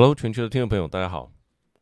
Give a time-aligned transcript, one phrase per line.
[0.00, 1.30] Hello，全球的听众朋友，大家好，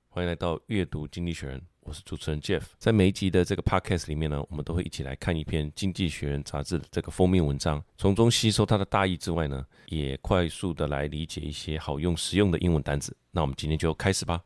[0.08, 2.62] 欢迎来到阅读经济学人，我是主持人 Jeff。
[2.76, 13.16] 在每一集的这个 Podcast 里面呢，我们都会一起来看一篇《经济学人》杂志的这个封面文章，从中吸收它的大意之外呢，也快速的来理解一些好用、实用的英文单词。
[13.30, 14.42] 那我们今天就开始吧。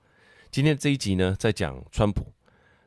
[0.51, 2.31] 今天这一集呢，在讲川普。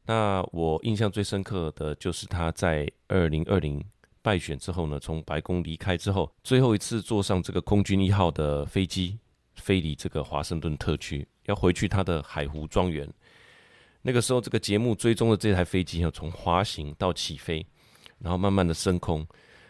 [0.06, 3.84] 那我印象最深刻的就是他在二零二零
[4.22, 9.18] 败选之后呢，从白宫离开之后，最后一次坐上这个空军一号的飞机。
[9.56, 13.08] 飞离这个华盛顿特区，要回去他的海湖庄园。
[14.02, 17.66] 那个时候，这个节目追踪的这台飞机要从滑行到起飞，
[18.20, 19.26] 然后慢慢的升空，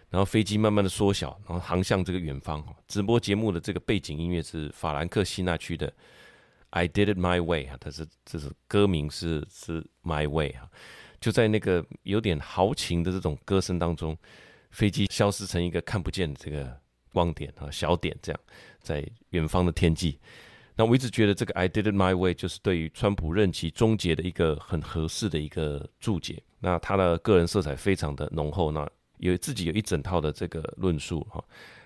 [0.09, 2.61] 然后飞机慢慢的缩小，然后航向这个远方。
[2.87, 5.87] 直播节目的这个背景音乐是法兰克西纳区的
[6.71, 10.69] 《I Did It My Way》啊，它是这是歌名是是《My Way》啊。
[11.21, 14.17] 就在那个有点豪情的这种歌声当中，
[14.71, 16.84] 飞机消失成一个看不见的这个。
[17.15, 18.41] 光点啊，小点这样，
[18.81, 20.19] 在远方的天际。
[20.75, 26.43] 那我一直觉得这个 "I did it my way" 就是对于川普任期终结的一个很合适的一个注解。
[26.59, 28.85] 那他的个人色彩非常的浓厚，那
[29.19, 31.41] 有自己有一整套的这个论述哈。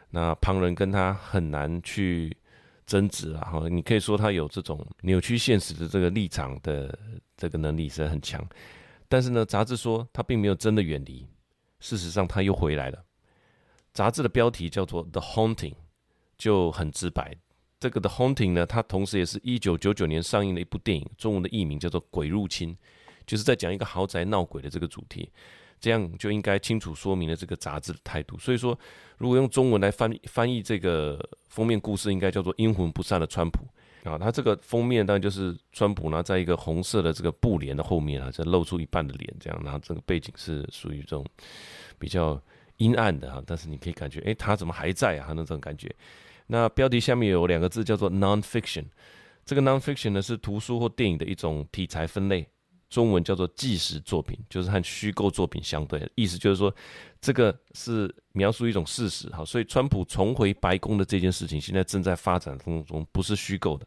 [0.10, 2.36] 那旁人跟他很难去
[2.88, 3.70] 争执啊哈。
[3.70, 6.98] 你可以说他有这种扭曲现实的这个立场的
[7.38, 8.44] 这个能力是很强，
[9.08, 11.24] 但是呢，杂志说他并没有真的远离，
[11.80, 13.06] 事实上他又回来了。
[14.00, 15.74] 杂志的标题叫做《The Haunting》，
[16.38, 17.36] 就很直白。
[17.82, 22.74] 这个《The Haunting》呢，它同时也是一九九九年上映的一部电影，中文的译名叫做《鬼入侵》，
[23.28, 25.30] 就是在讲一个豪宅闹鬼的这个主题。
[25.82, 28.38] 这样就应该清楚说明了这个杂志的态度。
[28.38, 28.80] 所以说，
[29.18, 33.68] 如果用中文来翻翻译这个封面故事，应该叫做《阴魂不散的川普》
[34.10, 34.18] 啊。
[34.18, 39.62] 它这个封面当然就是川普呢，在一个红色的这个布帘的后面啊，就露出一半的脸，这样。
[39.62, 41.26] 然后这个背景是属于这种
[41.98, 42.42] 比较。
[42.80, 45.32] 阴暗的哈，但是你可以感觉，诶，他怎么还在啊？
[45.34, 45.90] 那种感觉。
[46.48, 48.84] 那标题下面有两个字叫做 “nonfiction”，
[49.46, 52.48] 这个 “nonfiction” 呢是图书或电影的一种题材分类，
[52.90, 56.10] 中文叫做纪实作品，就是和虚构作品相对。
[56.16, 56.74] 意思就是说，
[57.22, 59.46] 这个是描述一种事实哈。
[59.46, 63.86] 所以，川普重回白宫的这件事情，现在正在发展当中，不是虚构的，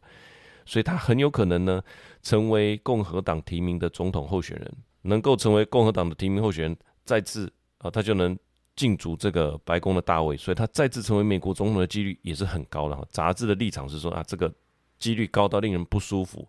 [0.65, 1.83] 所以他很有可能呢，
[2.23, 8.39] 成为共和党提名的总统候选人，能够成为共和党的提名候选人，再次啊，他就能。
[8.83, 13.07] 进驻这个白宫的大位，所以他再次成为美国总统的几率也是很高的哈。
[13.11, 14.53] 杂志的立场是说啊，这个
[14.99, 16.49] 几率高到令人不舒服。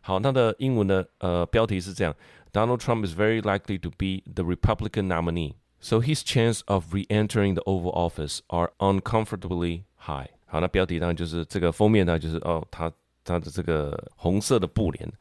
[0.00, 2.16] 好，他的英文的呃标题是这样
[2.50, 7.62] ：Donald Trump is very likely to be the Republican nominee, so his chance of re-entering the
[7.66, 10.30] Oval Office are uncomfortably high。
[10.46, 12.90] 好，那标题当然就是这个封面呢，就是哦，他
[13.22, 15.12] 他的这个红色的布帘，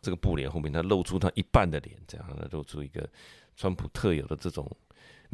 [0.00, 3.04] 这个布帘后面他露出他一半的脸，这样他露出一个
[3.56, 4.70] 川普特有的这种。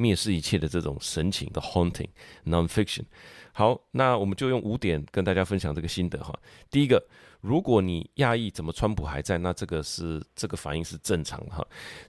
[0.00, 2.08] 蔑视一切的这种神情的 haunting
[2.46, 3.04] nonfiction。
[3.52, 6.32] 好，那我们就用五点跟大家分享这个心得哈。
[6.70, 7.04] 第一个，
[7.40, 11.66] 如果你讶异怎么川普还在，那这个是这个反应是正常的哈。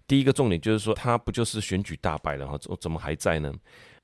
[0.07, 2.57] 第一个重点就是说，他不就是选举大败了哈？
[2.57, 3.53] 怎怎么还在呢？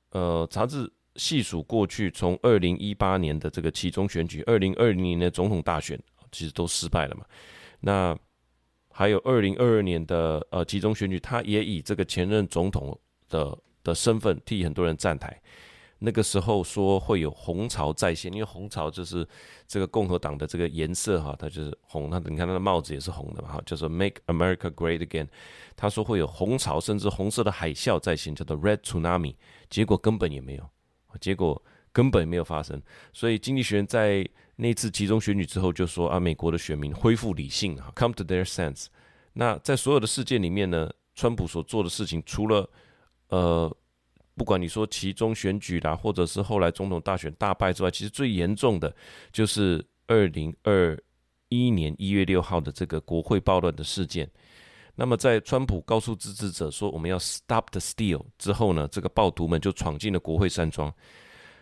[0.09, 5.97] 呃，杂志细数过去从二零一八年的这个其中选举，二零二零年的总统大选，
[6.31, 7.23] 其实都失败了嘛。
[7.79, 8.17] 那
[8.89, 12.99] 还有二零二二年的呃期中选举，他也以这个前任总统
[13.29, 13.55] 的
[13.87, 15.41] 的身份替很多人站台，
[15.99, 19.27] 那个时候说会有红潮再现，因为红潮就是
[19.65, 25.27] 这个共和党的这个颜色哈，它就是红，它你看它的帽子也是红的嘛哈，叫做 Make America Great Again。
[25.75, 29.35] 他说会有红潮，甚至红色的海啸再现，叫做 Red Tsunami。
[29.69, 30.69] 结果根本也没有，
[31.21, 32.81] 结果根本没有发生。
[33.13, 34.27] 所以经济学人在
[34.57, 38.87] 那次集中选举之后就说啊，美国的选民恢复理性哈，Come to their sense。
[39.33, 42.67] 那在所有的事件里面呢，川普所做的事情除了
[43.29, 43.69] 呃，
[44.35, 48.95] 不管你说其中选举啦，或者是后来总统大选大败之外，其实最严重的
[49.31, 50.97] 就是二零二
[51.49, 54.29] 一年一月六号的这个国会暴乱的事件。
[54.95, 60.93] 那么在川普告诉支持者说我们要 stop the steal 之后呢，这个暴徒们就闯进了国会山庄。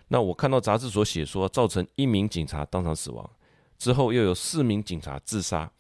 [0.08, 3.28] 那我看到杂志所写说，造成一名警察当场死亡，
[3.78, 5.72] 之后又有四名警察自杀，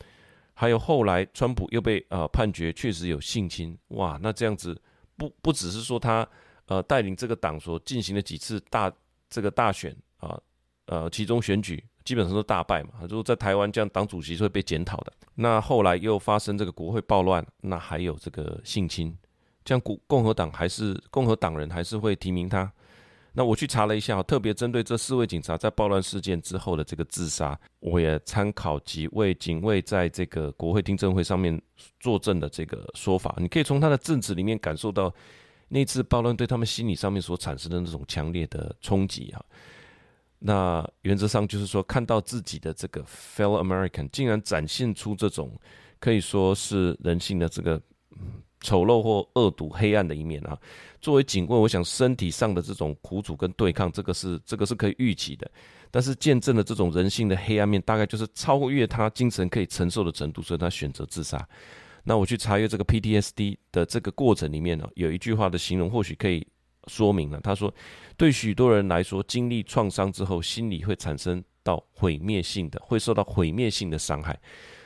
[0.53, 3.77] 还有后来川普又被呃判决确实有性侵。
[3.89, 4.81] 哇，那这样子。
[5.17, 6.27] 不不只是说他
[6.67, 8.91] 呃带领这个党所进行了几次大
[9.29, 10.39] 这个大选啊
[10.87, 15.13] 呃其中选举基本上都大败嘛，如果在台湾这样党主席是会被检讨的。
[15.33, 19.17] 那后来又发生这个国会暴乱，那还有这个性侵，
[19.63, 22.71] 这样共共和党还是共和党人还是会提名他。
[23.37, 31.61] 那我去查了一下，特别针对这四位警察在暴乱事件之后的这个自杀，我也参考几位警卫在这个国会听证会上面
[31.99, 35.13] 作证的这个说法，你可以从他的证词里面感受到，
[35.67, 39.43] 那次暴乱对他们心理上面所产生的那种强烈的冲击啊。
[40.39, 45.59] 那原则上就是说，看到自己的这个 fellow American 竟然展现出这种
[45.99, 47.81] 可以说是人性的这个
[48.65, 50.57] 丑陋或恶毒、黑暗的一面啊。
[50.99, 55.49] 作为警卫，我想身体上的这种苦楚跟对抗，这个是这个是可以预期的。
[55.91, 61.47] 但是见证了这种人性的黑暗面，大概就是超越他精神可以承受的程度，所以他选择自杀。
[62.03, 66.45] 那我去查阅这个 PTSD 的这个过程里面呢，有一句话的形容或许可以
[66.87, 67.39] 说明了。
[67.41, 67.73] 他说，
[68.17, 74.39] 对许多人来说，经历创伤之后，心理会产生到毁灭性的，会受到毁灭性的伤害。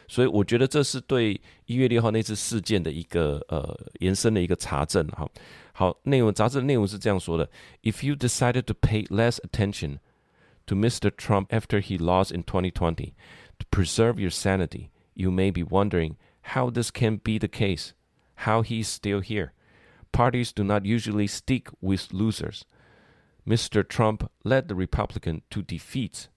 [0.08, 5.06] 所以我觉得这是对一月六号那次事件的一个呃延伸的一个查证。
[5.08, 5.28] 哈，
[5.72, 7.50] 好，内容杂志的内容是这样说的：
[7.82, 9.98] If you decided to pay less attention
[10.66, 11.10] to Mr.
[11.10, 13.12] Trump after he lost in 2020
[13.58, 16.16] to preserve your sanity, you may be wondering.
[16.48, 17.94] How this can be the case?
[18.34, 19.52] How he's still here?
[20.12, 22.66] Parties do not usually stick with losers.
[23.46, 23.82] Mr.
[23.82, 26.28] Trump led the Republican to defeats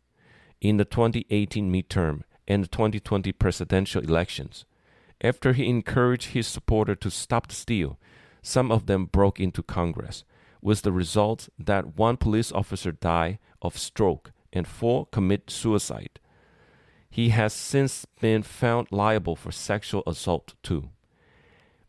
[0.61, 4.65] in the 2018 midterm and the 2020 presidential elections.
[5.21, 7.97] After he encouraged his supporters to stop the steal,
[8.41, 10.23] some of them broke into Congress,
[10.61, 16.19] with the result that one police officer died of stroke and four commit suicide.
[17.09, 20.89] He has since been found liable for sexual assault too.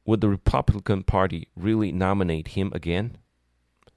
[0.04, 3.16] Would the Republican Party really nominate him again?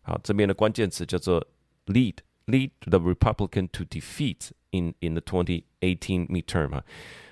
[0.01, 1.47] 好，这边的关键词叫做
[1.85, 2.15] lead
[2.47, 6.84] lead the Republican to defeat in in the 2018 midterm 哈，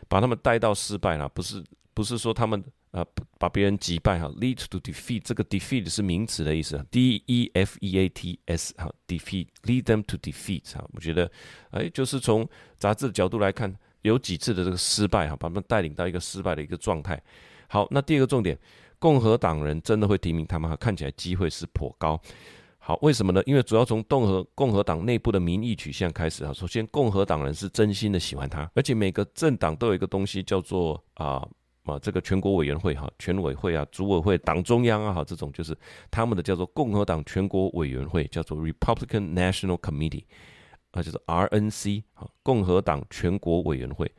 [0.09, 1.63] 把他们带到失败了，不是
[1.93, 2.65] 不是说他们。
[2.95, 3.05] 啊，
[3.41, 11.29] 把别人击败哈，lead to defeat，这个 defeat 是名词的意思，D E F E A T S 哈，defeat，lead them to defeat 哈，我觉得，
[11.71, 12.49] 哎，就是从
[12.79, 17.21] 杂志的角度来看，有几次的这个失败哈，把他们带领到一个失败的一个状态。
[17.67, 18.57] 好，那第二个重点，
[19.01, 22.17] 共和党人真的会提名他们哈，看起来机会是颇高。
[22.87, 23.43] 好，为什么呢？
[23.47, 31.49] 因为主要从共和共和党内部的民意取向开始啊，首先共和党人是真心的喜欢他，而且每个政党都有一个东西叫做啊。
[31.85, 35.77] 啊，这个全国委员会哈，全委会啊，组委会、党中央啊，哈，这种就是
[36.11, 40.25] 他们的叫做共和党全国委员会，叫做 Republican National Committee，
[40.93, 44.11] 啊，就是 RNC，啊，共和党全国委员会。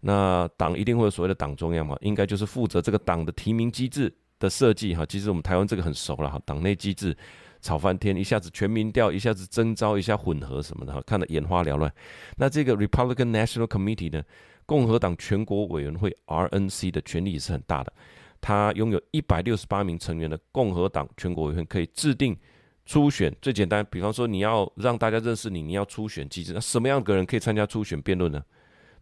[0.00, 5.06] 那党一定会有所谓的党中央嘛，应该就是负责这个党的提名机制的设计哈。
[5.06, 7.16] 其实我们台湾这个很熟了哈，党内机制
[7.60, 11.92] 吵翻天，一下子全民调，一下子征召，一下混合什么的哈，看得眼花缭乱。
[12.36, 14.22] 那这个 Republican National Committee 呢？
[14.66, 17.90] 共和党全国委员会 RNC 的权力也是很大的，
[18.38, 22.36] 他拥有一百六十八名成员的共和党全国委员会可以制定
[22.84, 23.34] 初选。
[23.40, 28.44] 最简单，比方说你要让大家认识你，你要初选机制，那什么样的人可以参加初选辩论呢？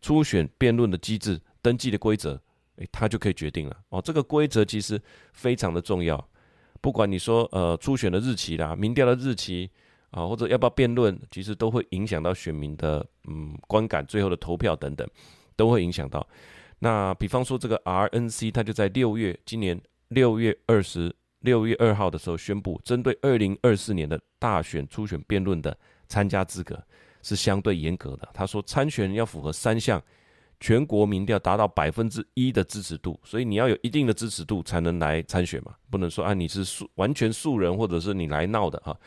[0.00, 2.40] 初选辩论的机制、登记的规则，
[2.76, 3.76] 诶，他就可以决定了。
[3.88, 5.02] 哦，这个规则其实
[5.32, 6.16] 非常的重要。
[6.86, 9.68] 不管你说呃初选的日期啦、民调的日期
[10.12, 15.04] 啊，或者要不要辩论，其实都会影响到选民的嗯观感、最后的投票等等。
[15.56, 16.24] 都会影响到。
[16.78, 26.80] 那比方说，这个 RNC，它就在六月，今年六月二十六月二号的时候宣布，针对二零二四年的大选初选辩论的参加资格
[27.20, 28.28] 是相对严格的。
[28.32, 30.00] 他说，参选要符合三项：
[30.58, 38.98] 全国民调达到百分之一的支持度，所以你要有一定的支持度才能来参选嘛，不能说啊你是素完全素人，或者是你来闹的哈。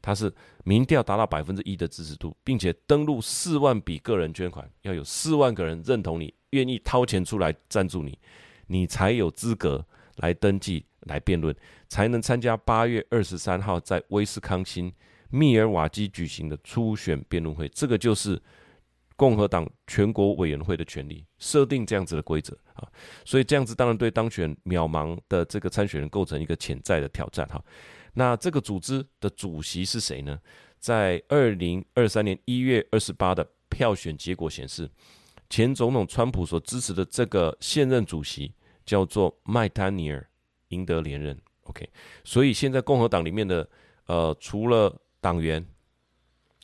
[0.00, 0.32] 他是
[0.62, 8.16] 民调达到百分之一的支持度，并且登录四万笔个人捐款，要有四万个人认同你，愿意掏钱出来赞助你，
[8.68, 9.84] 你才有资格
[10.18, 11.54] 来登记来辩论，
[11.88, 14.92] 才能参加八月二十三号在威斯康星
[15.30, 17.68] 密尔瓦基举行的初选辩论会。
[17.70, 18.40] 这个就是
[19.18, 22.86] 共和党全国委员会的权利，设定这样子的规则啊，
[23.24, 27.60] 所以这样子当然对当选渺茫的这个参选人构成一个潜在的挑战哈。
[28.14, 30.38] 那这个组织的主席是谁呢？
[30.78, 34.88] 在二零二三年一月二十八的票选结果显示，
[35.50, 38.54] 前总统川普所支持的这个现任主席
[38.86, 40.24] 叫做麦丹尼尔，
[40.68, 41.36] 赢得连任。
[41.64, 41.90] OK，
[42.22, 43.68] 所以现在共和党里面的
[44.06, 45.66] 呃，除了党员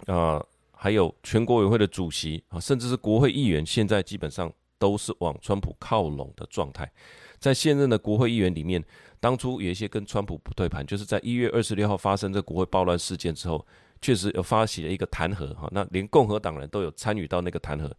[0.06, 0.40] 啊、
[0.76, 6.90] 还有全国委会的主席啊，甚至是国会议员，现在基本上都是往川普靠拢的状态。
[7.38, 8.82] 在现任的国会议员里面，
[9.20, 13.66] 当初有一些跟川普不对盘，就是在一月二十六号发生这国会暴乱事件之后，
[14.00, 17.90] 确实有发起了一个弹劾哈，那连共和党人都有参与到那个弹劾。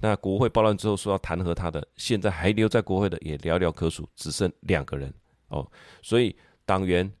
[0.00, 5.12] 那国会暴乱之后说要弹劾他的，现在还留在国会的也寥寥可数，只剩两个人
[5.48, 5.68] 哦。
[6.02, 7.12] 所以党员、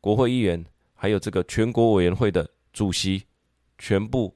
[0.00, 3.24] 国会议员还有这个全国委员会的主席，
[3.78, 4.35] 全部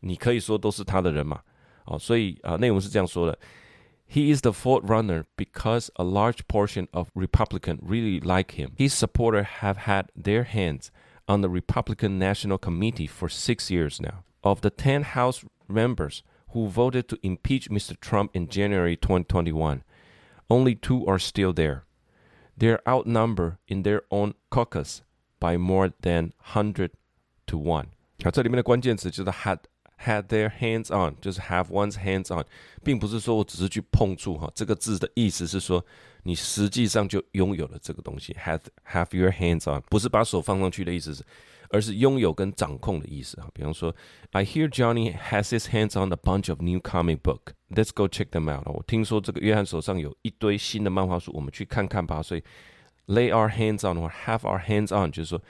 [0.00, 1.40] 你可以说都是他的人马
[1.84, 1.98] 哦。
[1.98, 3.38] 所以啊，内容是这样说的。
[4.12, 8.72] He is the forerunner because a large portion of Republicans really like him.
[8.76, 10.88] His supporters have had their hands
[11.26, 14.24] on the Republican National Committee for six years now.
[14.42, 17.98] of the ten House members who voted to impeach Mr.
[18.00, 19.82] Trump in January 2021,
[20.48, 21.84] only two are still there.
[22.56, 25.02] They're outnumbered in their own caucus
[25.38, 26.90] by more than hundred
[27.46, 27.88] to one。
[28.22, 29.58] 好，这里面的关键词就是 had
[30.03, 32.45] had their hands on，就是 have one's hands on，
[32.83, 35.85] 并不是说我只是去碰触哈，这个字的意思是说
[36.23, 38.33] 你实际上就拥有了这个东西。
[38.33, 38.61] have
[38.91, 41.23] have your hands on，不是把手放上去的意思是。
[41.71, 43.93] 而是拥有跟掌控的意思啊，比方说
[44.31, 47.53] ，I hear Johnny has his hands on a bunch of new comic book.
[47.71, 48.67] Let's go check them out.
[48.67, 52.21] 我听说这个约翰手上有一堆新的漫画书，我们去看看吧。
[52.21, 52.43] 所以
[53.07, 55.41] ，lay our hands on 或 have our hands on，就是说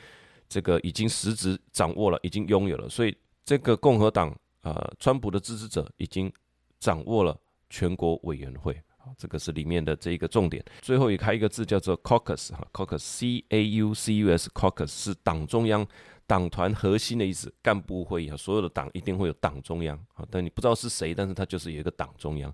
[0.48, 2.88] 这个已经实质掌握了，已经拥有了。
[2.88, 6.32] 所以，这个共和党呃，川普的支持者已经
[6.80, 8.75] 掌握了全国委员会。
[9.20, 10.66] 这个是里面的这一个重点。
[10.82, 15.88] 最后也开一个字叫做 caucus 哈，caucus，c a u c u s，caucus 是党中央。
[16.28, 22.52] 党团核心的意思，干部会议啊，所有的党一定会有党中央啊，但你不知道是谁，但是他就是有一个党中央。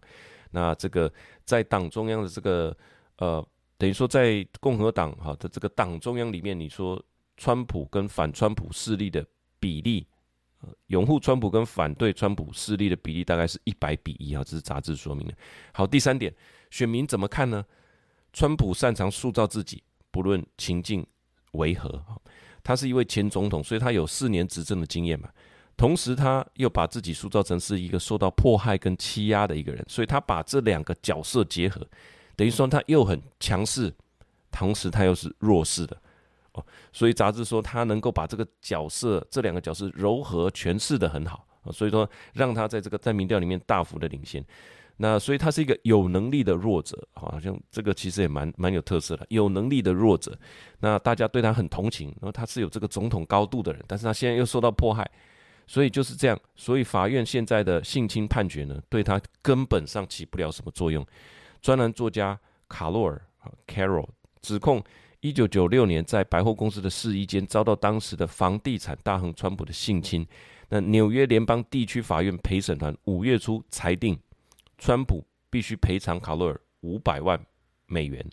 [0.50, 1.10] 那这个
[1.46, 2.76] 在党中央的这个
[3.16, 3.42] 呃，
[3.78, 7.02] 等于说在共和党哈的这个党中央里面，你说
[7.38, 9.26] 川普跟反川普势力的
[9.58, 10.06] 比例，
[10.88, 15.34] 拥护川普跟反对川普势力的比例大概是一百比一啊，这是杂志说明的。
[15.74, 16.34] 好，第三点，
[16.70, 17.64] 选民怎么看呢？
[18.34, 21.06] 川普擅长塑造自己，不论情境
[21.54, 22.04] 为何。
[22.64, 25.30] 他是一位前总统，所以他有四年执政的经验嘛。
[25.76, 31.86] 同时，他又把自己塑造成是一个受到迫害跟欺压的一个人，所以他把这两个角色结合，
[32.36, 33.92] 等于说他又很强势，
[34.52, 36.00] 同时他又是弱势的
[36.54, 36.66] 哦。
[36.92, 44.46] 所以杂志说他能够把这个角色这两个角色柔和诠释得很好，所以说让他在这个在民调里面大幅的领先。
[44.98, 49.26] 那所以他是一个有能力的弱者，好像这个其实也蛮蛮有特色的。
[49.30, 50.38] 有能力的弱者，
[50.80, 55.10] 那大家对他很同情，然后他是有这个总统高度的人，但是他现在又受到迫害，
[55.66, 56.40] 所以就是这样。
[56.56, 61.04] 所以法院现在的性侵判决呢，对他根本上起不了什么作用。
[61.64, 62.40] 专栏作家
[62.70, 64.08] 卡洛尔啊 Carol
[64.42, 64.84] 指控，
[65.22, 70.28] 一九九六年在百货公司的试衣间遭到当时的房地产大亨川普的性侵。
[70.68, 74.18] 那纽约联邦地区法院陪审团五月初裁定。
[74.80, 77.40] 川普必须赔偿卡洛尔五百万
[77.86, 78.26] 美元。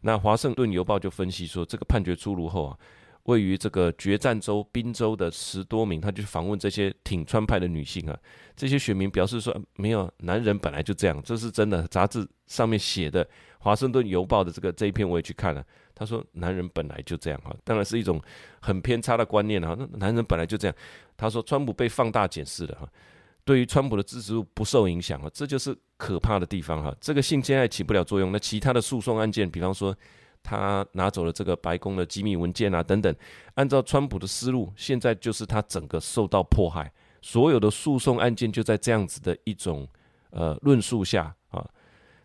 [0.00, 2.78] 那华盛顿邮报就分析说，这个判决出炉后啊，
[3.26, 8.16] 位于这个决战州宾州的十多名，他就访问这些挺川派的女性啊，
[8.56, 11.86] 这些选民表示说，没有，男人本来就这样，这是真的。
[11.88, 13.28] 杂志上面写的，
[13.58, 15.64] 华盛顿邮报的这个这一篇我也去看了，
[15.94, 18.20] 他说男人本来就这样啊，当然是一种
[18.60, 20.76] 很偏差的观念啊，那男人本来就这样。
[21.16, 22.88] 他说川普被放大检视了哈。
[23.44, 26.94] 对于川普的支持度不受影响啊，这就是可怕的地方哈。
[27.00, 29.96] 这个性侵害起不了作用，那其他的诉讼案件，比方说
[30.46, 33.12] 他拿走了这个白宫的机密文件啊等等，
[33.54, 39.88] 按照川普的思路，现在就是他整个受到迫害，所有的诉讼案件就在这样子的一种
[40.30, 41.68] 呃论述下啊，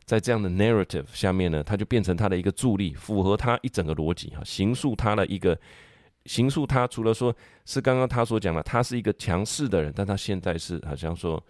[0.05, 5.57] 在这样的 narrative 下面呢，他就变成他的一个助力，符合他一整个逻辑哈，形塑他的一个。
[6.25, 7.35] 刑诉他，除了说
[7.65, 11.43] 是刚刚他所讲的，他是一个强势的人，但他现在是好像说，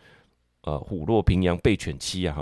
[0.62, 2.42] 呃，虎落平阳被犬欺啊，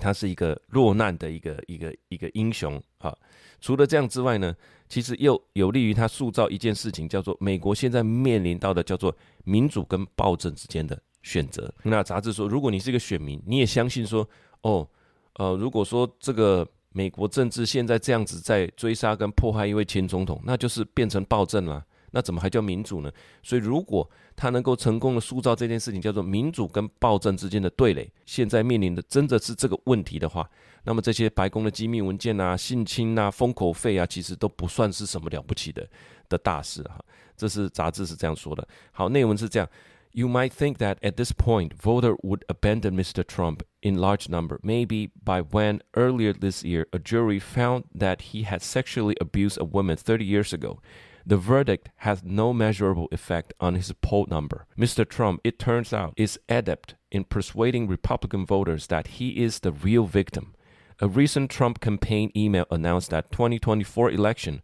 [0.00, 3.18] 他是一个落难的一个一个一个英雄好。
[3.60, 4.54] 除了这样之外呢，
[4.88, 11.72] 其实又有利于他塑造一件事情，叫做美国现在面临到的叫做民主跟暴政之间的选择。
[11.82, 14.26] 那杂志说，如果你是一个选民，你也相信说，
[14.62, 14.88] 哦，
[15.34, 16.66] 呃，如果说这个。
[16.94, 21.82] 美国政治现在这样子在追杀跟迫害一位前总统，那就是变成暴政了。
[22.11, 23.11] 那怎么还叫民主呢？
[23.43, 30.49] 所以如果他能够成功的塑造这件事情叫做民主跟暴政之间的对垒，现在面临的真的是这个问题的话，
[30.83, 35.87] 那么这些白宫的机密文件啊、性侵啊、封口费啊，其实都不算是什么了不起的
[36.29, 37.03] 的大事哈。
[37.35, 38.67] 这是杂志是这样说的。
[38.91, 39.69] 好，内文是这样。
[40.13, 43.23] You might think that at this point, voter would abandon Mr.
[43.23, 48.43] Trump in large number, maybe by when earlier this year a jury found that he
[48.43, 50.79] had sexually abused a woman 30 years ago.
[51.24, 54.66] The verdict has no measurable effect on his poll number.
[54.76, 55.08] Mr.
[55.08, 60.06] Trump, it turns out, is adept in persuading Republican voters that he is the real
[60.06, 60.54] victim.
[61.00, 64.62] A recent Trump campaign email announced that 2024 election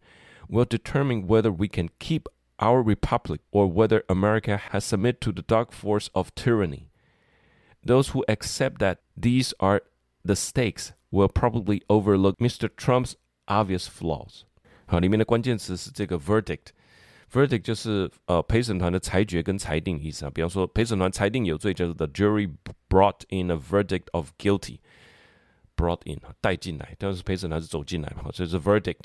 [0.49, 5.43] will determine whether we can keep our republic or whether America has submitted to the
[5.43, 6.91] dark force of tyranny.
[7.85, 9.83] Those who accept that these are
[10.25, 12.69] the stakes will probably overlook Mr.
[12.75, 14.45] Trump's obvious flaws。
[14.89, 16.69] 好，里面的关键词是这个 verdict。
[17.33, 20.31] verdict 就是呃陪审团的裁决跟裁定意思啊。
[20.35, 22.51] 比方说陪审团裁定有罪，就是 the jury
[22.89, 24.79] brought in a verdict of guilty。
[25.77, 29.05] brought in 带进来，但是陪审团是走进来嘛，所以是 verdict。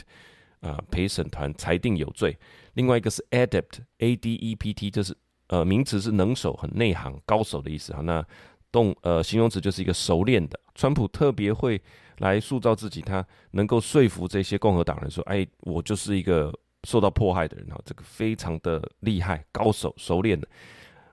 [0.61, 2.37] 啊，陪审团裁定有罪。
[2.75, 5.13] 另外一个是 adept，a d e p t，就是
[5.47, 7.99] 呃名词是能手，很内行、高手的意思哈。
[7.99, 8.25] 那
[8.71, 10.57] 动呃形容词就是一个熟练的。
[10.73, 11.81] 川普特别会
[12.17, 16.53] 来塑造自己，他能够说服这些共和党人说：“哎，我就是一个
[16.84, 20.48] 受到迫害的人哈，这个非常的厉害、高手、熟练的。”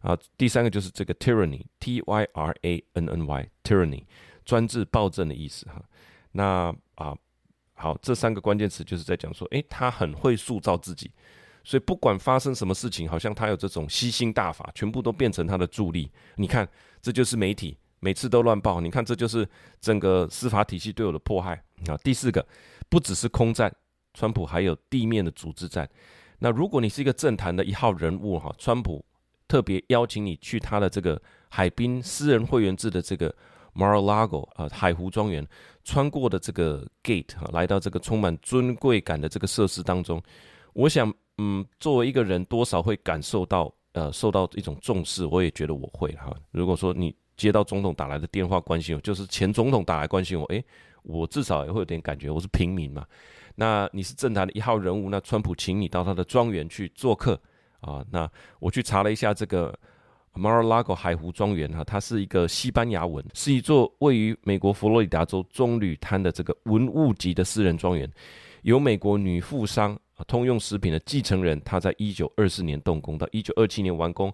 [0.02, 4.04] 啊，第三个就是这个 tyranny，T Y R A N N Y，tyranny，
[4.44, 5.82] 专制、暴政的意思哈。
[6.32, 7.16] 那啊。
[7.82, 11.10] 好，这三个关键词就是在讲说，诶，他很会塑造自己，
[11.64, 16.12] 所以不管发生什么事情，好像他有这种吸星大法，全部都变成他的助力。
[16.36, 16.68] 你看，
[17.00, 19.48] 这就是媒体每次都乱报，你看这就是
[19.80, 21.96] 整个司法体系对我的迫害啊。
[22.02, 22.44] 第四个，
[22.88, 23.72] 不只是空战，
[24.14, 25.88] 川普还有地面的组织战。
[26.40, 29.04] 那如果你是一个政坛的一号人物哈，川普
[29.46, 33.34] 特别邀请你去他的这个海滨私人会员制的这个。
[33.72, 35.46] Mar-a-Lago 啊，海湖庄园
[35.84, 40.20] 穿过的这个 gate 啊，来到这个充满尊贵感的这个设施当中，
[40.72, 45.24] 我想，嗯，作为一个人，多少会感受到呃，受到一种重视。
[45.24, 46.34] 我也觉得我会哈。
[46.50, 50.62] 如果说你接到总统打来的电话关心我，就是前总统打来关心我，诶，
[51.02, 53.06] 我至少也会有点感觉，我是平民嘛。
[53.54, 57.40] 那你是政坛的一号人物，那川普请你到他的庄园去做客
[57.80, 59.74] 啊，那我去查了一下这个。
[60.32, 68.08] Mar-a-Lago 海湖庄园哈，它是一个西班牙文，是一座位于美国佛罗里达州棕榈滩的这个文物级的私人庄园，
[68.62, 74.32] 由美国女富商通用食品的继承人，他在一九二四年动工，到一九二七年完工。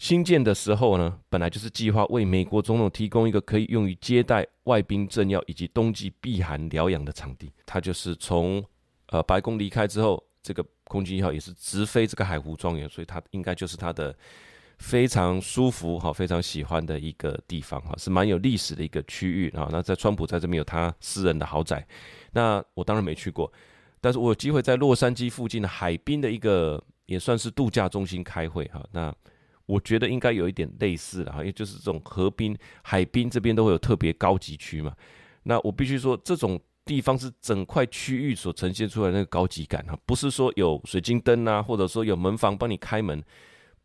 [0.00, 7.52] 新建的时候呢，本来就是计划为美国总统提供一个可以用于接待外宾政要以及冬季避寒疗养的场地。
[7.66, 8.64] 它就是从
[9.08, 14.16] 呃白宫离开之后，这个空军一号也是直飞这个海湖庄园，所以它应该就是它的。
[14.82, 19.68] 非常舒服哈，非常喜欢的一个地方哈，是蛮有历史的一个区域啊。
[19.70, 21.86] 那在川普在这边有他私人的豪宅，
[22.32, 23.52] 那我当然没去过，
[24.00, 28.82] 但是我有机会在洛杉矶附近的海滨的一个也算是度假中心开会哈。
[28.92, 29.14] 那
[29.70, 34.94] 我觉得应该有一点类似了哈，因为就是这种河滨、海滨这边都会有特别高级区嘛。
[35.44, 43.22] 那我必须说，这种地方是整块区域所呈现出来那个高级感哈，不是说有水晶灯啊，或者说有门房帮你开门。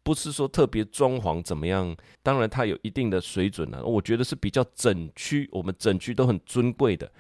[0.04, 3.84] 不是说特别装潢怎么样，当然它有一定的水准了。
[3.84, 7.12] 我觉得是比较整区，我们整区都很尊贵的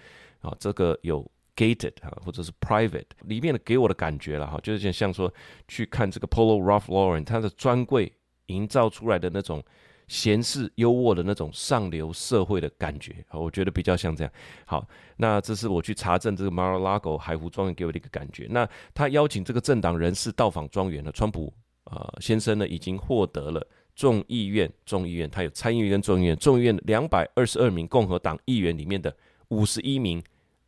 [0.41, 0.55] 啊。
[0.59, 1.25] 这个有
[1.55, 5.33] gated 啊，或者是 private 里面的给我的感觉了哈，就是像说
[5.67, 8.13] 去看这个 Polo Ralph Lauren 它的专柜
[8.47, 9.63] 营造出来的那种
[10.07, 14.31] 闲适优渥的那种上流社会的感觉，我觉得比较像这样。
[14.65, 18.47] 好，那这是我去查证这个 Mar-a-Lago 海湖庄园给我的一个感觉。
[18.49, 21.53] 那他邀请这个政党人士到访庄园了，川普。
[21.85, 23.63] 呃，先生呢已经获得了
[23.95, 29.15] 众议院，众议院他有参议院跟众议院，众议院两百二十二名共和党议员里面的
[29.49, 30.19] 五十一名，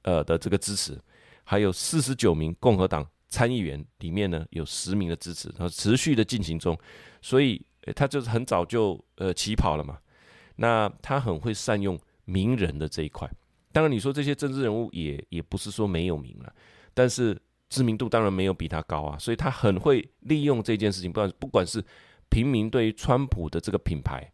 [0.04, 0.96] 呃的这个支持，
[1.44, 6.78] 还有四十九名共和党参议员里面呢有十名的支持，然后持续的进行中，
[7.20, 7.60] 所以
[7.94, 9.98] 他就是很早就呃起跑了嘛。
[10.56, 13.30] 那他很会善用名人的这一块，
[13.72, 16.54] 当然你说这些政治人物也也不是说没有名了，
[16.94, 17.40] 但是。
[17.70, 21.84] 知名度当然没有比他高啊，所以他很会利用这件事情，不管不管是
[22.30, 24.26] 平民对于川普的这个品牌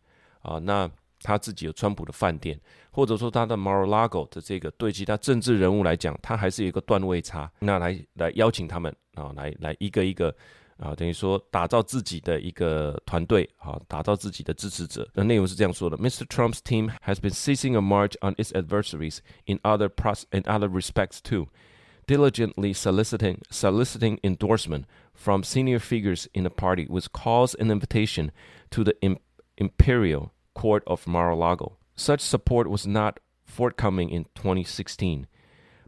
[0.43, 0.87] 啊，那
[1.19, 2.61] 他自己有川普的饭店，
[2.91, 10.31] 或者说他的 Mar-a-Lago 的这个对其他政治人物来讲，他还是有一个段位差，那来来邀请他们啊，来来一个一个
[10.78, 15.08] 啊，等于说打造自己的一个团队啊，打造自己的支持者。
[15.14, 16.24] 那内容是这样说的：Mr.
[16.26, 20.68] Trump's team has been seizing a march on its adversaries in other pros in other
[20.68, 21.48] respects too.
[22.08, 28.32] diligently soliciting soliciting endorsement from senior figures in the party, which caused an invitation
[28.70, 28.94] to the
[29.58, 31.76] imperial court of Mar-a-Lago.
[31.94, 35.26] Such support was not forthcoming in 2016,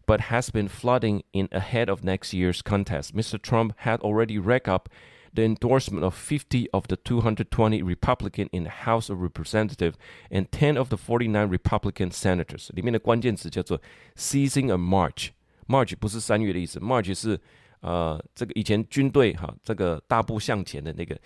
[0.06, 3.14] but has been flooding in ahead of next year's contest.
[3.14, 3.38] Mr.
[3.40, 4.88] Trump had already racked up
[5.32, 9.96] the endorsement of 50 of the 220 Republican in the House of Representatives
[10.28, 12.70] and 10 of the 49 Republican senators.
[12.74, 13.80] 里面的关键词叫做
[14.16, 17.40] seizing a march。March 不是三月的意思，March 是
[17.80, 21.16] 呃这个以前军队哈这个大步向前的那个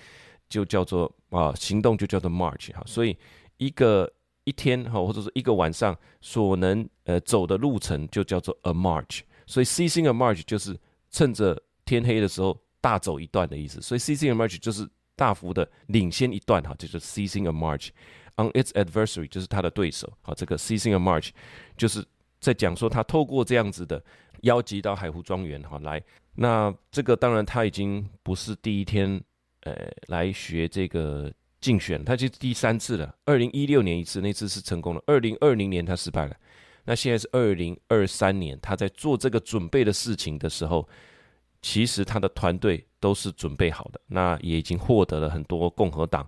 [0.51, 3.17] 就叫做啊、呃、行动就叫做 March 哈，所以
[3.57, 4.13] 一个
[4.50, 10.76] 一天哈或者是一个晚上所能呃走的路程就叫做 a march，所以 seizing a march 就是
[11.12, 17.90] 趁着天黑的时候大走一段的意思，所以 seizing a march 就是大幅的领先一段哈，就是 seizing a march
[18.38, 20.12] on its adversary 就是他的对手。
[20.22, 21.30] 好，这个 seizing a march
[21.78, 22.04] 就是
[22.40, 24.04] 在讲说他透过这样子的。
[24.44, 26.02] 邀集到海湖庄园哈来，
[26.36, 29.22] 那这个当然他已经不是第一天，
[29.64, 31.30] 呃，来学这个
[31.62, 33.16] 竞选，他就第三次了。
[33.26, 35.04] 二零一六年一次，那次是成功了。
[35.06, 36.36] 二零二零年他失败了，
[36.86, 40.88] 那现在是二零二三年，他在做这个准备的事情的时候，
[41.62, 46.28] 其实他的团队都是准备好的，那也已经获得了很多共和党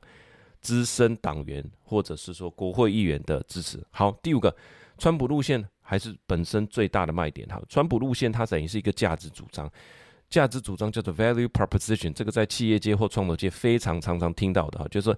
[0.59, 3.81] 资深党员或者是说国会议员的支持。
[3.91, 4.53] 好，第五个，
[4.97, 7.47] 川普路线还是本身最大的卖点。
[7.47, 9.71] 哈，川普路线它等于是一个价值主张，
[10.31, 15.15] 价值主张叫做 value proposition，这个在企业界或创投界非常常常听到的哈，就是说。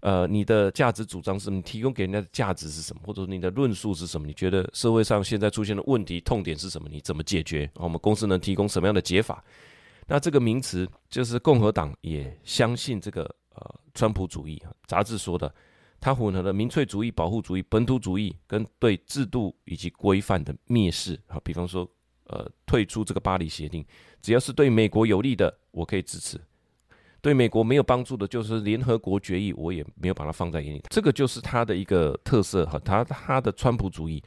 [0.00, 4.28] 呃，你的价值主张是你提供给人家的价值是什么，或者你的论述是什么？
[4.28, 6.88] 你觉得社会上现在出现的问题痛点是什么？
[6.88, 7.68] 你怎么解决？
[7.74, 9.42] 我们公司能提供什么样的解法？
[10.06, 13.24] 那这个名词就是共和党也相信这个
[13.56, 15.52] 呃，川普主义啊，杂志说的，
[15.98, 21.40] 它混合了民粹主义、保护主义、本土主义跟对制度以及规范的蔑视啊。
[21.42, 21.84] 比方说，
[22.28, 23.84] 呃，退出这个巴黎协定，
[24.20, 26.40] 只要是对美国有利的，我可以支持。
[27.20, 30.82] 对美国没有帮助的，就是联合国决议，我也没有把它放在眼里。
[30.88, 34.22] 这个就是他的一个特色哈，他他的川普主义。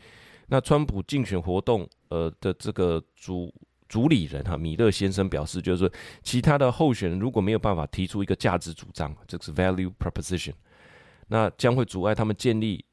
[0.48, 3.54] 那川普竞选活动呃的这个主
[3.88, 5.90] 主理人哈，米勒先生表示，就是说
[6.22, 10.54] 其他的候选人如果没有办法提出一个价值主张，这是 value proposition，
[11.28, 12.84] 那将会阻碍他们建立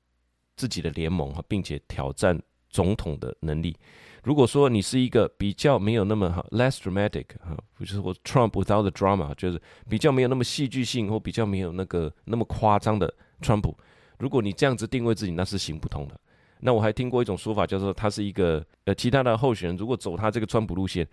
[0.54, 2.40] 自己的联盟哈，并且挑战
[2.70, 3.76] 总统的能力。
[4.24, 13.76] 如果说你是一个比较没有那么哈 less dramatic 哈，就是我 Trump without the drama，就是比较没有那么戏剧性或比较没有那个那么夸张的川普，
[14.18, 16.20] 如果你这样子定位自己，那是行不通的。
[16.60, 21.06] 那我还听过一种说法，叫做他是一个呃其他的候选人，如果走他这个川普路线，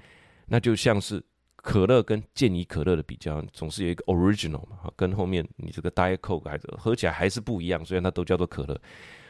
[0.48, 1.24] 那就像是
[1.58, 8.76] 可乐跟健怡可乐的比较，总是有一个 original 嘛，跟后面你这个 Diet Coke 还是喝起来还是不一样，虽然它都叫做可乐。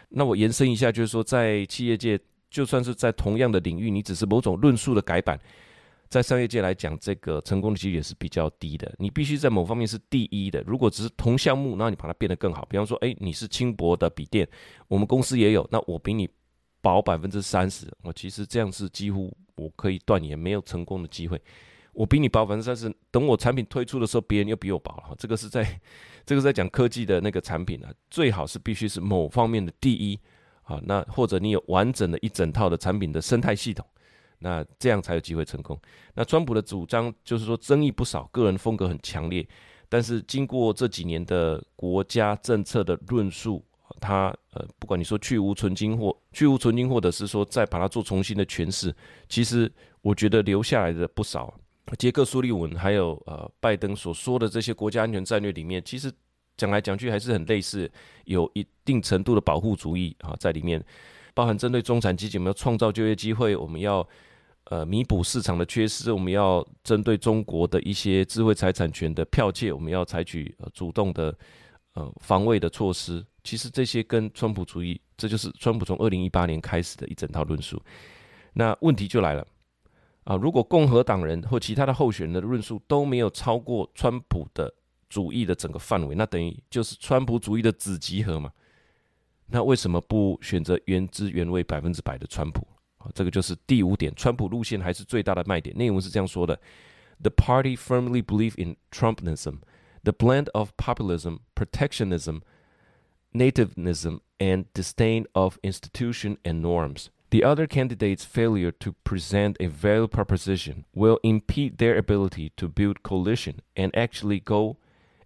[0.09, 2.17] 那我延伸一下，就是说在企业界。
[2.55, 5.37] 就算是在同样的领域，你只是某种论述的改版，
[6.07, 8.89] 在商业界来讲，这个成功的几率也是比较低的。
[8.97, 10.63] 你必须在某方面是第一的。
[10.65, 12.65] 如果只是同项目，那你把它变得更好。
[12.69, 14.47] 比方说，诶，你是轻薄的笔电，
[14.87, 16.29] 我们公司也有，那我比你
[16.79, 17.91] 薄百分之三十。
[18.03, 21.37] 我其实这样是几乎我可以断言没有成功的机会。
[21.91, 25.15] 我比你薄百分之三十，等我产品推出的时候，别人又比我薄了。
[25.19, 25.77] 这个是在
[26.25, 30.17] 这个在讲科技的那个产品啊，最好是必须是某方面的第一。
[30.67, 33.85] 好，那或者你有完整的一整套的产品的生态系统，
[34.39, 35.79] 那这样才有机会成功。
[36.15, 39.47] 那川普的主张就是说争议不少，个人风格很强烈，
[39.87, 43.63] 但是经过这几年的国家政策的论述，
[44.01, 48.91] 他呃，不管你说去芜存菁或去芜存菁，或者是说再把它做重新的诠释，
[49.29, 51.53] 其实我觉得留下来的不少。
[51.99, 56.11] 杰克苏利文还有呃拜登所说的这些国家安全战略里面，其实。
[56.57, 57.91] 讲来讲去还是很类似，
[58.23, 60.83] 有一定程度的保护主义啊在里面，
[61.33, 64.07] 包含针对中产阶级，我们要创造就业机会，我们要
[64.65, 71.37] 呃弥补市场的缺失，我们要针对中国的一些智慧财产权的剽窃，我们要采取主动的
[71.93, 73.25] 呃防卫的措施。
[73.43, 77.81] 其实这些跟川普主义，这就是川普从二零一八年开始的一整套论述。
[78.53, 79.45] 那问题就来了
[80.23, 84.73] 啊，如果共和党人或其他的候选人的论述都没有超过川普的。
[85.08, 88.52] 主义的整个范围，那等于就是川普主义的子集合嘛？
[89.46, 92.66] 那为什么不选择原汁原味百分之百的川普？
[92.98, 95.76] 好，这个就是第五点，川普路线还是最大的卖点。
[95.76, 96.60] 内容是这样说的：
[97.20, 99.58] The party firmly believe in Trumpism,
[100.04, 102.42] the blend of populism, protectionism,
[103.32, 107.06] nativism, and disdain of institution and norms.
[107.30, 113.02] The other candidates' failure to present a value proposition will impede their ability to build
[113.02, 114.76] coalition and actually go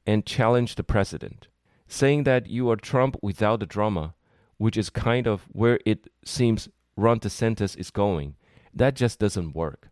[0.09, 1.47] and challenge the president,
[1.87, 4.15] saying that you are Trump without the drama,
[4.57, 8.33] which is kind of where it seems Ron DeSantis is going.
[8.75, 9.89] That just doesn't work.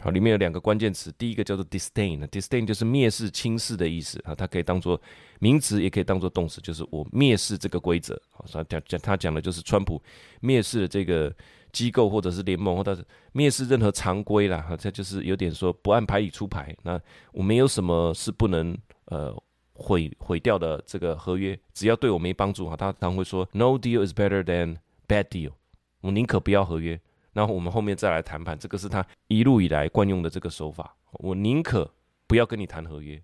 [0.00, 5.00] 好，里面有两个关键词，第一个叫做 disdain，disdain 就是蔑视、轻视的意思啊，它可以当做
[5.38, 8.20] 名词，也可以当做动词，就是我蔑视这个规则。
[8.30, 10.02] 好，他讲讲他讲的就是川普
[10.42, 11.34] 蔑视了这个
[11.72, 14.58] 机构或者是联盟，或者是蔑视任何常规啦。
[14.68, 16.76] 哈，这就是有点说不按牌理出牌。
[16.82, 17.00] 那
[17.32, 18.76] 我没有什么是不能。
[19.06, 19.34] 呃，
[19.74, 25.52] 毁毁掉的这个合约，只要对我没帮助哈，他常会说 “No deal is better than bad deal”，
[26.00, 26.98] 我宁可不要合约，
[27.32, 30.96] 然后我们后面再来谈判，这个是他一路以来惯用的这个手法。
[31.12, 31.92] 我宁可
[32.26, 33.22] 不要跟你谈合约，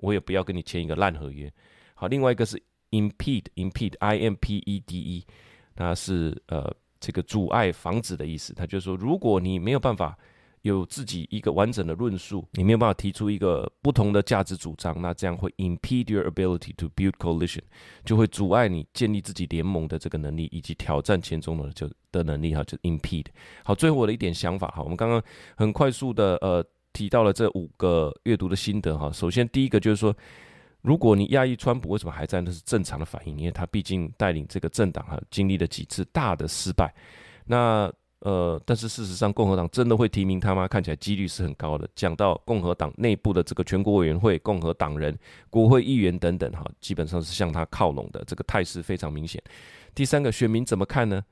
[0.00, 1.52] 我也不要跟你签一个烂合约。
[1.94, 5.26] 好，另外一个是 impede，impede，i m p e d e，
[5.74, 8.52] 它是呃这个阻碍、防止的意思。
[8.52, 10.18] 他就是说，如果你没有办法。
[10.64, 17.60] 有自己一个完整的论述，你没有办法提出一个不同的价值主张，那这样会 impede your ability to build coalition，
[18.02, 23.26] 就会阻碍你建立自己联盟的这个能力，以及挑战前总统的就的能力哈，就 impede。
[23.62, 25.22] 好，最后我的一点想法哈，我们刚刚
[25.54, 29.12] 很快速的呃提到了这五个阅读的心得哈。
[29.12, 30.16] 首先第一个就是说，
[30.80, 36.90] 如果你讶异川普为什么还在，那是正常的反应，因为他毕竟带领这个政党哈经历了几次大的失败，
[37.44, 37.92] 那。
[38.24, 40.66] 呃，但是事实上，共和党真的会提名他吗？
[40.66, 41.86] 看起来几率是很高的。
[41.94, 45.14] 讲到共和党内部的这个全国委员会、共和党人、
[45.50, 49.42] 国会议员等等，哈，基本上是向他靠拢的，这个态势非常明显。
[49.94, 51.22] 第三个，选民怎么看呢？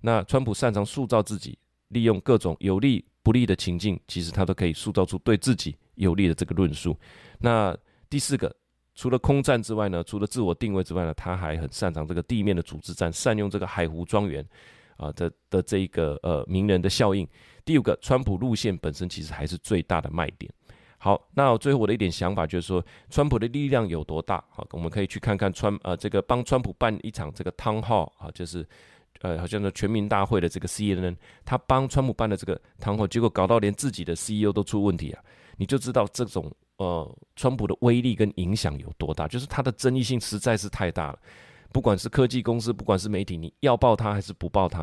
[0.00, 1.58] 那川普擅长塑造自己，
[1.88, 6.96] 利用各种有利不利的情境，其实他都可以塑造出对自己有利的这个论述。
[7.40, 7.76] 那
[8.08, 8.50] 第四个，
[8.94, 14.42] 除了空战之外呢，除了自我定位之外呢，他还很擅长这个地面的组织战，善用这个海湖庄园。
[14.98, 17.26] 啊的的这一个呃名人的效应，
[17.64, 20.52] 第五个，川普路线本身其实还是最大的卖点。
[20.98, 24.44] 好，那最后我的一点想法就是说，川普的力量有多大？
[24.50, 28.66] 好，我们可以去看看川呃这个帮川普办一场这个 town hall 啊，就是
[29.20, 35.22] 呃好像说全民大会的这个 CNN，他帮川普办的这个 town hall，结果搞到连自己的 CEO 都出问题啊，
[35.56, 41.18] 你就知道这种呃川普的威力跟影响有多大，就是他的争议性实在是太大了。
[41.70, 44.82] 不管是科技公司，不管是媒体，你要报他还是不报他，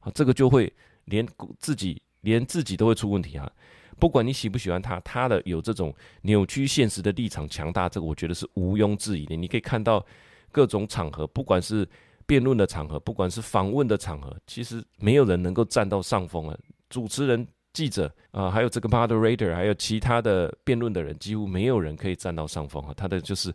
[0.00, 0.70] 啊，这个就会
[1.06, 1.26] 连
[1.58, 3.50] 自己连自己都会出问题啊！
[3.98, 9.34] 不管你喜不喜欢他，他的有这种扭曲现实的立场强大，这个我觉得是毋庸置疑的。
[9.34, 10.04] 你可以看到
[10.52, 11.88] 各种场合，不管是
[12.26, 16.58] 辩论的场合，不管是访问的场合，其实没有人能够占到上风啊！
[16.90, 22.92] 主持人、记者啊，还有这个 moderator，还有其他的辩论的人，几乎没有人可以占到上风啊！
[22.94, 23.50] 他的就是。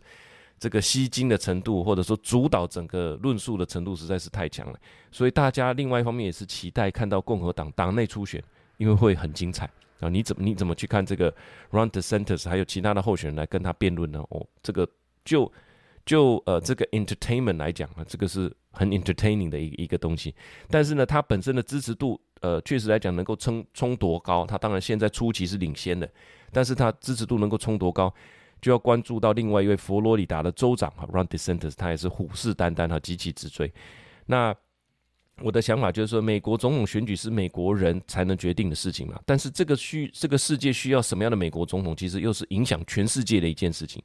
[0.62, 4.78] 这个吸睛的程度，或者说主导整个论述的程度实在是太强了，
[5.10, 8.40] 所以大家另外一方面也是期待看到共和党党内初选，
[8.76, 10.08] 因为会很精彩啊！
[10.08, 11.34] 你怎么你怎么去看这个
[11.72, 14.24] Ron DeSantis 还有其他的候选人来跟他辩论呢？
[14.30, 14.88] 哦，这个
[15.24, 15.50] 就
[16.06, 20.32] 就呃这个 entertainment 来讲啊，这个是很 entertaining 的一一个东西。
[20.70, 24.46] 但是呢，他本身的支持度呃确实来讲能够冲冲多高？
[24.46, 26.08] 他当然现在初期是领先的，
[26.52, 28.14] 但是他支持度能够冲多高？
[28.62, 33.70] 就要关注到另外一位佛罗里达的州长哈，Ron DeSantis，他也是虎视眈眈哈，急起直追。
[34.24, 34.54] 那
[35.40, 39.20] 我的想法就是说，美国总统选举是美国人才能决定的事情嘛。
[39.26, 44.00] 但是这个需这个世界需要什么样的美国总统，其实又是影响全世界的一件事情。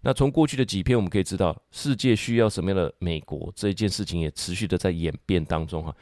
[0.00, 5.94] 那从过去的几篇我们可以知道，世界需要什么样的美国这一件事情也持续的在演变当中哈。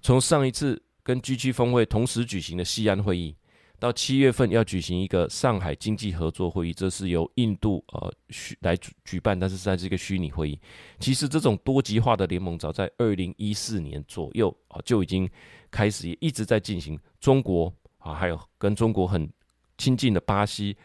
[0.00, 3.34] 从上一次跟 G7 峰会同时举行的西安会议。
[3.82, 10.60] 到七月份要举行一个上海经济合作会议，这是由印度呃虚来举办，但是在这个虚拟会议。
[11.00, 15.28] 其实这种多极化的联盟，早在二零一四年左右啊就已经
[15.68, 16.96] 开始，也一直在进行。
[17.18, 19.28] 中国啊，还有跟中国很
[19.76, 20.76] 亲近的巴西、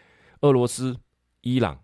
[0.42, 0.98] 俄罗斯、
[1.42, 1.76] 伊朗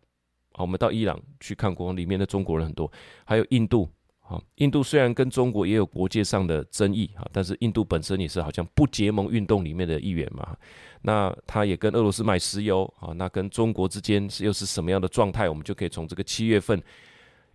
[0.53, 2.91] 啊，我们到伊朗去看过，里面的中国人很多，
[3.23, 3.87] 还有印度。
[4.23, 10.55] 啊，印度虽然跟中国也有国界上的争议啊，但是印度本身也是好像不结盟运动里面的一员嘛。
[11.01, 15.49] 那他也跟俄罗斯买石油啊，那跟中国之间又是什么样的状态？
[15.49, 16.81] 我们就可以从这个七月份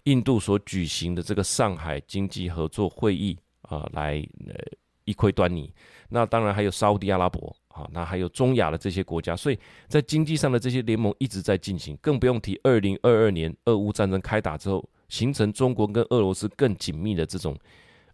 [0.04, 4.54] 印度所举行的这个上海经济合作会议啊来呃
[5.06, 5.72] 一窥端倪。
[6.10, 14.86] 那当然还有沙乌地阿拉伯啊，那还有中亚的这些国家，所以在经济上的这些联盟一直在进行，更不用提二零二二年俄乌战争开打之后。
[15.08, 17.56] 形成中国跟俄罗斯更紧密的这种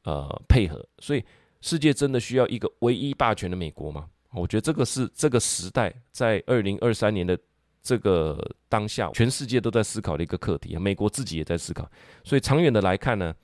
[0.05, 1.25] 呃配合，所以
[1.61, 4.07] 世界真的需要一个唯一霸权的美国吗？
[4.33, 7.39] 我觉得这个是这个时代在二零二三年的
[7.83, 11.89] 这个当下，全世界都在思考的一个课题，美国自己也在思考。
[12.25, 13.35] 所以长远的来看呢，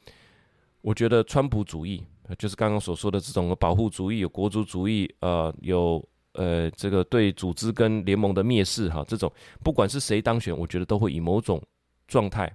[0.81, 2.05] 我觉得川普主义
[2.39, 9.33] 就是刚刚所说的这种保护主义、有国族主义，呃，有呃这个对组织跟联盟的蔑视哈，这种
[9.63, 11.63] 不管是谁当选，我觉得都会以某种
[12.07, 12.53] 状态。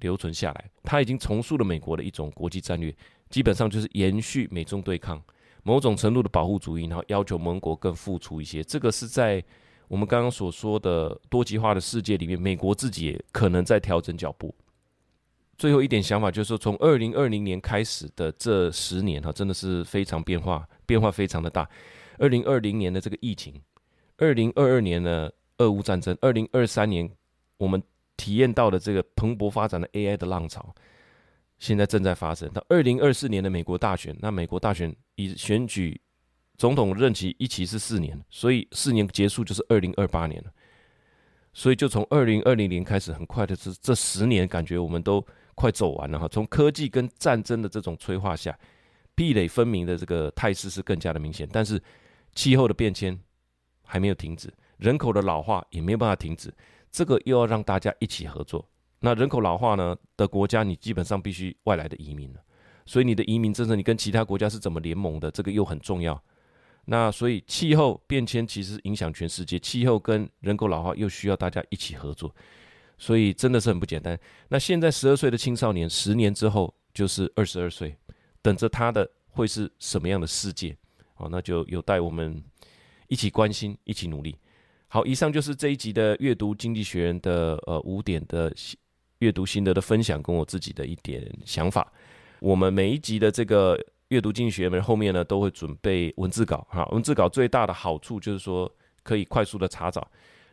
[0.00, 2.94] 留存下来，他已经重塑了美国的一种国际战略，
[3.28, 5.22] 基本上就是延续美中对抗，
[5.62, 8.62] 某种程度的保护主义，然后要求盟国更付出一些。
[8.64, 9.42] 这个是在
[9.88, 14.54] 我们刚刚所说的多极化的世界里面，美国自己也可能在调整脚步。
[15.56, 21.68] 最后一点想法就是说，从二零二零年开始的这十年哈，真的是非常变化，变化非常的大。
[22.18, 23.60] 二零二零年的这个疫情，
[24.16, 27.10] 二零二二年呢，俄乌战争，二零二三年
[27.58, 27.82] 我们。
[28.20, 30.74] 体验到的这个蓬勃发展的 AI 的浪潮，
[31.58, 32.46] 现在正在发生。
[32.52, 35.98] 到二零二四年的美国大选，那美国大选以选举
[36.58, 40.52] 总统任期一期是四年，所以四年结束就是二零二八年了。
[41.54, 46.28] 所以就从二零二零年开始，很快的这这十年，感觉我们都快走完了哈。
[46.28, 48.54] 从科技跟战争的这种催化下，
[49.14, 51.48] 壁垒分明的这个态势是更加的明显。
[51.50, 51.82] 但是
[52.34, 53.18] 气候的变迁
[53.82, 56.52] 还没有停止，人口的老化也没有办法停止。
[56.90, 58.68] 这个又要让大家一起合作。
[59.00, 62.40] 那人口老化呢的国家，你基本上必须外来的移民了。
[62.84, 65.30] 所以你的移民政策，你跟其他国家是怎么联盟的？
[65.30, 66.20] 这个又很重要。
[66.86, 72.34] 那所以气候变迁其实影响全世界，气候跟人口老化又需要大家一起合作。
[72.98, 74.18] 所以真的是很不简单。
[74.48, 77.96] 那现在十二岁的青少年，十年之后就是二十二岁，
[78.42, 80.76] 等着他的会是什么样的世界？
[81.14, 82.42] 好，那就有待我们
[83.08, 84.36] 一起关心，一起努力。
[84.92, 88.52] 好，以上就是这一集的阅读经济学人的呃五点的
[89.20, 91.92] 阅读心得的分享，跟我自己的一点想法。
[92.40, 96.84] 我们每一集的这个阅读经济学人后面呢，都会准备文字稿哈。
[96.86, 98.68] 文字稿最大的好处就是说
[99.04, 100.04] 可以快速的查找。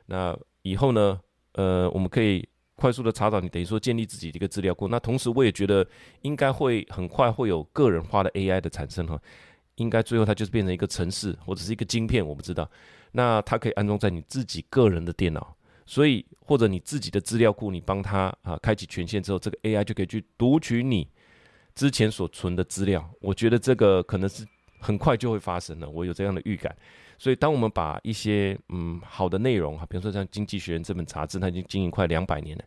[0.06, 1.20] 那以后呢，
[1.54, 4.88] 呃，我们可以快速的查找，你等于说建立自己的一个资料库。
[4.88, 5.84] 那同时我也觉得
[6.22, 9.20] 应该会很快会有个人化的 AI 的产生哈。
[9.78, 12.70] 应该最后它就是变成一个城市或者是一个晶片，我不知道。
[13.18, 15.56] 那它可以安装在你自己个人的电脑，
[15.88, 21.10] 所以或者你自己的资料库，你帮它啊开启权限之后，这个 AI 就可以去读取你
[21.74, 23.04] 之前所存的资料。
[23.20, 24.46] 我觉得这个可能是
[24.80, 26.76] 很快就会发生的，我有这样的预感。
[27.18, 32.64] 所以当我们把一些嗯好的内容哈，比如说像《经济学人》这本杂志，它已经经营快两百年了，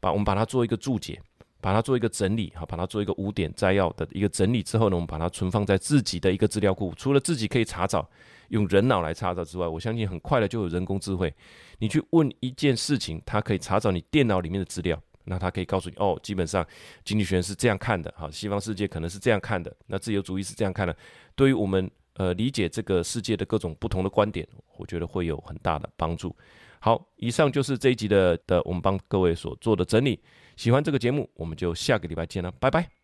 [0.00, 1.18] 把我们把它做一个注解。
[1.60, 6.92] 把它做一个整理，哈，把它做一个五点摘要的一个整理之后呢，我们把它存放在自己的一个资料库。
[6.94, 8.06] 除了自己可以查找，
[8.48, 11.32] 用人脑来查找之外，我相信很快的就有人工智慧。
[11.78, 16.66] 你去问一件事情，它可以查找你电脑里面的资料，那它可以告诉你，哦，基本上
[17.04, 20.96] 经济学是这样看的，好，西方世界可能是这样看的，那自由主义是这样看的。
[21.34, 26.34] 对于我们呃理解这个世界的各种不同的观点，我觉得会有很大的帮助。
[26.80, 30.20] 好，以上就是这一集的的我们帮各位所做的整理。
[30.56, 33.03] 喜欢这个节目，我们就下个礼拜见了，拜拜。